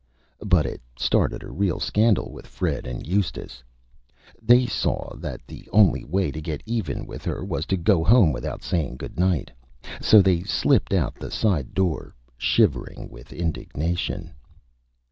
but 0.43 0.65
it 0.65 0.81
started 0.97 1.43
a 1.43 1.51
Real 1.51 1.79
Scandal 1.79 2.31
with 2.31 2.47
Fred 2.47 2.87
and 2.87 3.05
Eustace. 3.05 3.61
They 4.41 4.65
saw 4.65 5.15
that 5.17 5.45
the 5.45 5.69
only 5.71 6.03
Way 6.03 6.31
to 6.31 6.41
Get 6.41 6.63
Even 6.65 7.05
with 7.05 7.23
her 7.23 7.45
was 7.45 7.67
to 7.67 7.77
go 7.77 8.03
Home 8.03 8.31
without 8.31 8.63
saying 8.63 8.97
"Good 8.97 9.19
Night" 9.19 9.51
So 10.01 10.19
they 10.19 10.41
slipped 10.41 10.91
out 10.91 11.13
the 11.19 11.29
Side 11.29 11.75
Door, 11.75 12.15
shivering 12.35 13.09
with 13.11 13.31
Indignation. 13.31 14.33